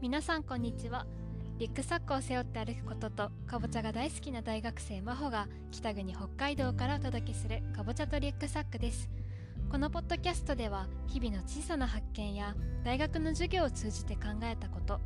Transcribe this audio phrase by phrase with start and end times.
[0.00, 1.06] 皆さんこんにちは。
[1.58, 9.08] リュックサックを背負って歩くこととかぼちゃが大好きな大学生真帆が北国北海道からお届けするかぼちゃとリュックサックです。
[9.70, 12.54] このポッドキャストでは日々の小さな発見や
[12.84, 15.00] 大学の授業を通じて考えたこと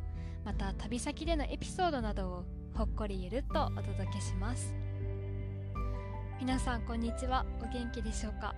[0.45, 2.45] また旅先でのエピソードなどを
[2.75, 4.75] ほっこりゆるっとお届けします。
[6.39, 7.45] 皆さんこんにちは。
[7.61, 8.55] お元気でしょうか？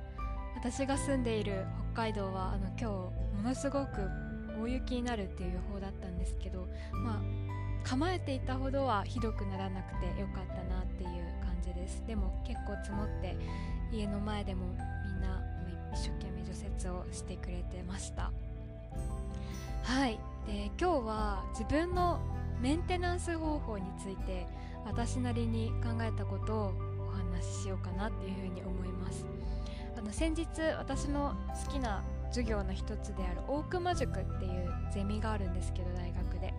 [0.55, 3.11] 私が住んでいる北海道はあの今日も
[3.43, 4.09] のすごく
[4.61, 7.21] 大雪になるっていう予報だったんですけどまあ
[7.83, 11.09] 構えていたほどはひどくならなくてよかったなっていう
[11.43, 12.01] 感じです。
[12.07, 13.35] でも結構積もって
[13.91, 14.65] 家の前でも
[15.05, 15.41] みんな
[15.93, 18.31] 一生懸命除雪をしてくれてました。
[19.83, 20.17] はい。
[20.47, 22.19] で今日は自分の
[22.61, 24.47] メンテナンス方法について
[24.85, 26.73] 私なりに考えたことを
[27.07, 29.25] お話ししようかなっていうふうに思います。
[30.03, 31.35] の先日私の
[31.65, 36.53] 好きな授業の一つである大熊塾っていうゼミがあるんですけど大学で、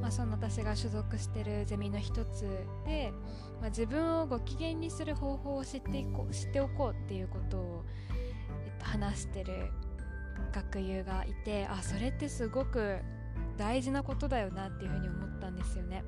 [0.00, 2.42] まあ、その私が所属してるゼミの一つ
[2.86, 3.12] で、
[3.60, 7.84] まあ、自分をご機嫌にする方法を知っていこう知っておこうっていうことを、
[8.64, 9.70] えっと、話してる
[10.52, 12.98] 学友がいてあそれってすごく
[13.56, 16.04] 大事なことだよなっていうふうに思ったんですよね。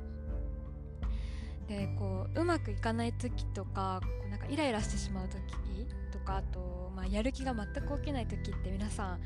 [1.68, 5.38] でこううまくいかない時とかこうなんかイライラしてしまう時
[6.10, 9.18] とかあと、まあ、やる気が全く起きない時って皆さん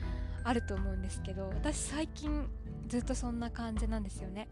[0.44, 2.48] あると思うんですけど私最近
[2.88, 4.48] ずっとそんな感じなんですよね。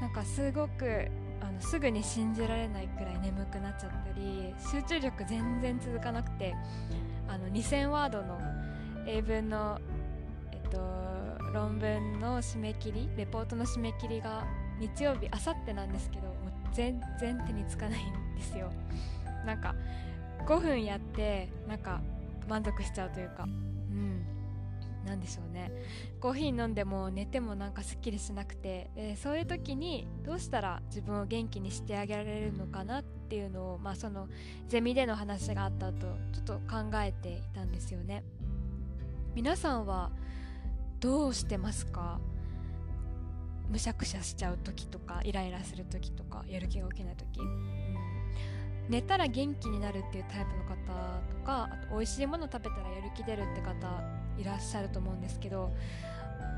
[0.00, 1.08] なんかすごく
[1.40, 6.54] あのすぐに信じられないくらい眠くなっちゃったり集中力全然続かなくて
[7.28, 8.38] あの2000ワードの
[9.06, 9.78] 英文の、
[10.52, 10.78] えっと、
[11.52, 14.44] 論文の締め切りレポートの締め切りが
[14.78, 18.70] 日曜日あさってなんですけどもう全然手につかないんですよ。
[19.44, 19.74] なんか
[20.46, 22.00] 5分やってなんか
[22.48, 23.44] 満足しちゃうというか。
[23.44, 24.24] うん。
[25.04, 25.72] なんでしょうね。
[26.20, 34.28] コーヒー飲んでも寝てもなんかすっきりしなくて、えー、そういう時にどうしたら自分を元気にしてあげられるのかなっていうのをまあその
[34.68, 38.22] ゼミでの話があった後ちょっと考えていたんですよね。
[39.34, 40.10] 皆さんは
[41.00, 42.20] どうしてますか？
[43.70, 47.56] むしゃくしゃしちゃう時とかイライラする時とかやる気が起きない時、うん、
[48.88, 50.76] 寝たら元気になるっていうタイプの方
[51.28, 54.02] とかあと美味しいもの食べたらやる気出るって方
[54.36, 55.72] いらっしゃると思うんですけど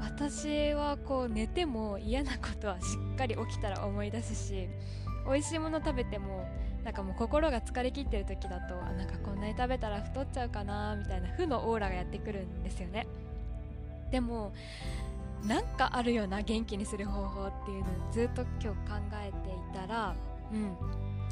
[0.01, 2.85] 私はこう寝ても嫌なことはし
[3.15, 4.69] っかり起きたら思い出すし
[5.27, 6.49] 美味しいもの食べても
[6.85, 13.07] なんかもう心が疲れきってる時だとあなんかこんなに食べたら太っちゃうかなみたいな負のオーラがやってくるんですよね。
[14.11, 14.53] でも
[15.47, 18.75] なんかあるような元気にする方法っていうのをずっと今日考
[19.15, 20.15] えていたら
[20.53, 20.77] うん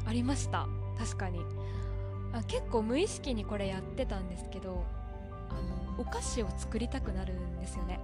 [0.05, 0.67] ありました。
[0.97, 1.39] 確かに。
[2.33, 4.85] あ結構無意識にこれやってたんですけど
[5.49, 5.53] あ
[5.95, 7.99] のお菓子を作りたくなるんですよね。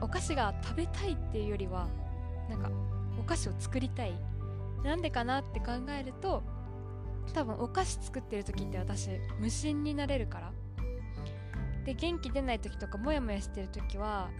[0.00, 1.88] お菓子が食べたいっていうよりは
[2.48, 2.70] なんか
[3.18, 4.14] お菓子を作りたい。
[4.82, 6.42] なんでかなって考えると
[7.32, 9.08] 多分お菓子作ってる時って私
[9.40, 10.52] 無心になれるから。
[11.84, 14.30] で元気出ない時とかモヤモヤしてる時は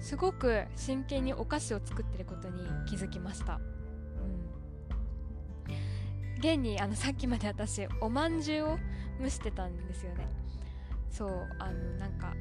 [0.00, 3.60] すごく真剣にお菓子を作ってることに気づきました。
[6.38, 8.78] 現にあのさっきまで私おまんじゅうを
[9.22, 10.28] 蒸してたんですよね。
[11.10, 12.34] そうあのなんか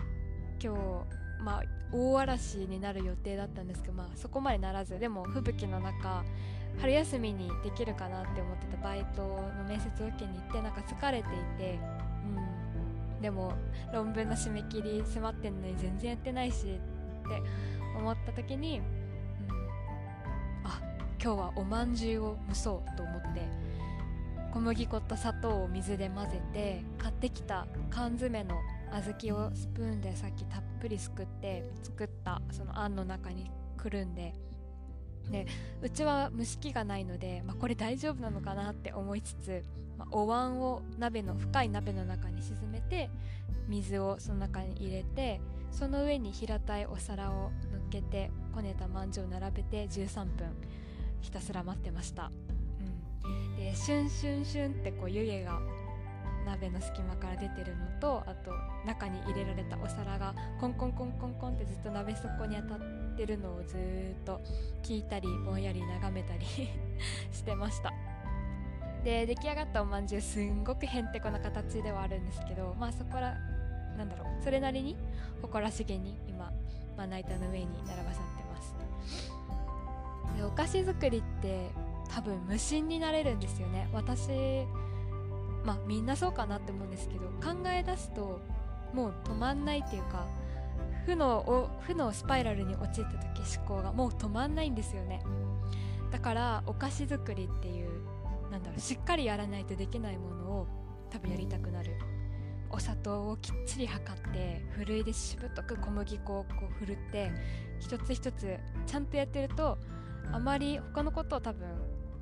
[0.61, 6.25] 今日まあ大嵐になる予定だったんですけど、まあ、そこまでならずでも吹雪の中
[6.79, 11.79] 春休みにできるかなって思ってたバイトの面接を受けに行ってなんか疲れていて、
[13.15, 13.53] うん、でも
[13.93, 16.79] 論文の締め切り迫ってんのに全然やってないし
[17.25, 17.41] って
[17.97, 18.85] 思った時に、うん、
[20.63, 20.79] あ
[21.21, 23.41] 今日はおまんじゅうを蒸そうと思って
[24.53, 28.55] 小麦粉と砂糖を水で混ぜて買ってきた缶詰の
[28.91, 34.33] 小豆をスプーンでさっきたっぷりすくって作ったそのあんの中にくるんで。
[35.31, 35.47] で
[35.81, 39.63] うちは蒸し器がないので、まあ、これ大丈夫なのかなって思いつつ、
[39.97, 43.09] まあ、お椀を鍋の深い鍋の中に沈めて
[43.67, 50.47] 水をその中に入れてその上に平たいお皿を乗っけてこねたまんじゅうを並べて13分
[51.21, 52.31] ひたすら待ってました。
[53.57, 55.59] でシュンシュンシュンってこう湯気が
[56.45, 58.51] 鍋の隙間から出てるのとあと
[58.85, 62.79] 中に入れられたお皿がコンコンコンコンコンってずっと鍋底に当たっ
[63.17, 64.39] てるのをずっと
[64.83, 66.45] 聞いたりぼんやり眺めたり
[67.31, 67.91] してました。
[69.03, 73.37] で出来上がったおまんじゅうすんごくへんてこな形ではあるんですけどまあそこら
[73.97, 74.95] なんだろうそれなりに
[75.41, 76.51] 誇らしげに今
[76.97, 78.75] まな板の上に並ばさってます。
[80.37, 81.69] でお菓子作りって
[82.13, 83.89] 多分無心になれるんですよね。
[83.93, 84.29] 私
[85.63, 88.39] まあみんなそうかなって思うんですけど考え出すと
[88.93, 90.25] もう止まんないっていうか
[91.05, 95.21] 負のを負のスパイラルに陥った時思考がもう止まんないんですよね。
[96.11, 97.89] だからお菓子作りっていう
[98.51, 100.67] なんだろうしっかりやらないとできないものを
[101.09, 101.97] 多分やりたくなる。
[102.69, 107.31] お砂糖をきっちり測ってふるいでしぶとく小麦粉をこうふるって
[107.79, 109.77] 一つ一つちゃんとやってると
[110.31, 111.67] あまり他のことを多分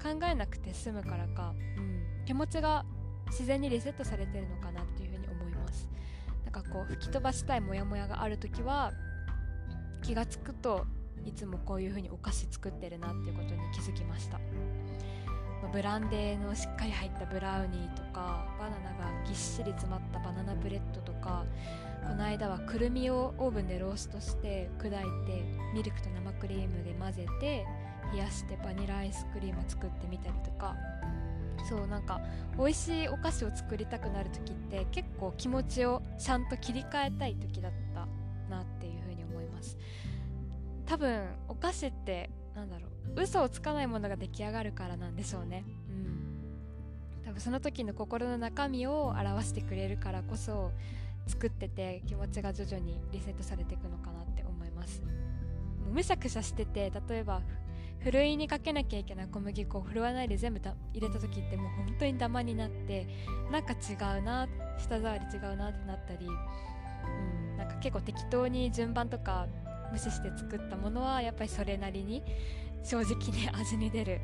[0.01, 2.85] 考えなくて済むからか、うん、気持ちが
[3.27, 5.89] 自然にリセットされてるのかなっていうふうに思います。
[6.43, 8.91] なんかこう吹き飛ばしたいモヤモヤがある時は
[10.03, 10.85] 気が付くと
[11.25, 14.39] いつもこういう風にお菓子作ってるなっていうことに気づきました。
[15.73, 21.45] ブランデーのしっかり入ったブラウニーとかバナナがぎっしり詰まったバナナブレッドとか
[22.07, 24.91] この間はくるみをオーブンでローストして砕い
[25.25, 25.43] て
[25.73, 27.65] ミルクと生クリームで混ぜて
[28.13, 30.75] 冷やしてバニラアイスクリームを作ってみたりとか。
[31.69, 32.19] そうなんか
[32.57, 38.05] 美味しいお菓子を作りたくなる時って結構気持ちをちゃんと切り替えたい時だった
[38.53, 39.77] なっていうふうに思います。
[40.85, 45.63] 多分お菓子ってなんだろう嘘をつかないものが出来上がるからなんでしょうね。
[45.89, 47.25] うん。
[47.25, 50.71] 多分その時の心の中身を表してくれるからこそ
[51.27, 55.01] 作ってて気持ちが徐々にリセットされていくのかなって思います。
[55.01, 57.41] もうむしゃくしゃしてて例えば
[58.03, 63.07] ふるいにかけなきゃいけない小麦粉を振るわないで全部入れた時ってもう本当にダマになって
[63.49, 66.29] なんか違うな舌触り違うなってなったり、う
[67.53, 69.47] ん、なんか結構適当に順番とか
[69.93, 72.23] 無視して作ったものはやっぱりそれなりに
[72.83, 74.21] 正直ね味に出る、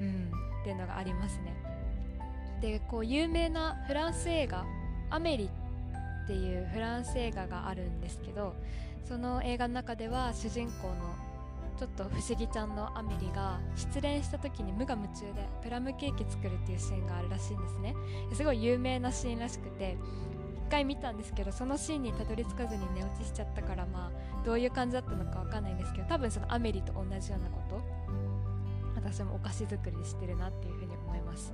[0.00, 0.30] うん、
[0.60, 1.54] っていうのがありますね。
[2.60, 4.64] でこう有名なフランス映画
[5.10, 5.44] 「アメリ」
[6.24, 8.54] っていうフランス映画があるんですけど
[9.04, 10.94] その映画の中では主人公の
[11.78, 17.94] ちょっと不思議ちゃんのアメリが失恋した時に無我夢中でプラムケーキ作るっていうシーンがあるらしいんですね。
[18.34, 19.96] すごい有名なシーンらしくて
[20.68, 27.82] 回見たんですけどそのシーンにたどり着かずに寝落ちしちゃったからまあどういう感じだったのかわかんないんですけど多分そのアメリと同じようなこと
[28.94, 31.52] 私もお菓子作りしてるなっていうふうに思います。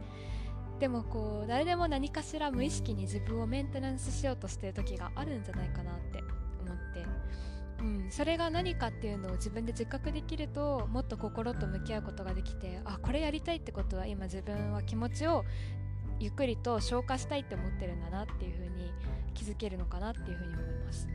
[0.81, 6.19] でもこう誰でも何かしら無意識に自分をメンテナンスしようとしてる時があるんじゃないかなって
[6.61, 7.07] 思って。
[7.81, 15.45] うん、それが何かっていうのを自分で自覚できるともっと心と向き合うことができてあこれやりたいってことは今自分は気持ちを
[16.21, 18.93] ゆっくりと消化したいって思ってるんだなっていうふうに
[19.35, 21.09] 気づけるのかなっていうふうに思います、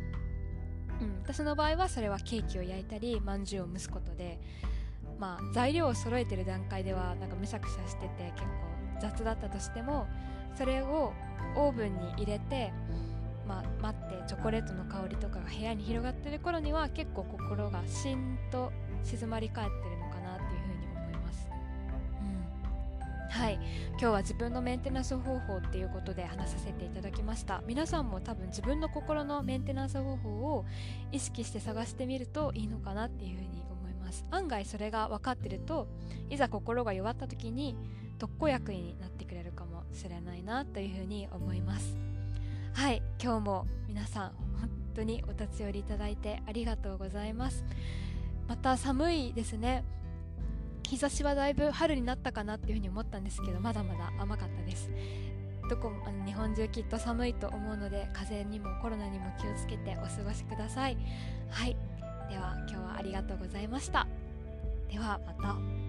[1.02, 4.40] うん、私の場合はそれはケーキを焼いたりまんじゅうを蒸すことで
[5.20, 8.48] まあ材料を揃えてる段階ではなんかむしゃくしゃしてて結構
[9.02, 10.08] 雑だったとしても
[10.56, 11.14] それを
[11.56, 12.72] オーブンに入れて
[13.48, 18.72] まあ、待ってチョコレートの香りとかが部屋に広がってる頃には結構心がしんと
[19.04, 19.98] 静まり返ってる
[23.40, 23.60] はい。
[23.92, 27.64] 今日は自分のメンテナンス方法っていうことで話させていただきました。
[27.66, 30.66] 皆さんも多分自分の心のメンテナンス方法を
[31.14, 34.26] 意識して探してみるといいのかなっていうふうに思います。
[34.30, 35.88] 案外それが分かってると
[36.30, 37.78] いざ心が弱った時に
[38.18, 41.96] 特効薬になってくれるかもしれないなというふうに思います。
[42.74, 43.02] はい。
[43.24, 47.64] 今日も皆さん本当にお立ち寄りいただいてありがとうございます。
[48.50, 49.86] また寒いですね。
[50.90, 54.90] 日差しはだいぶ春になったかなっていうふうに思ったんですけどまだまだ甘かったです。
[55.70, 60.98] どこもあの日本中きっと寒いと思うので風邪にもコロナにも気をつけてお過ごしください。
[61.52, 61.78] はい。
[62.28, 64.08] では今日はありがとうございました。
[64.92, 65.89] ではまた。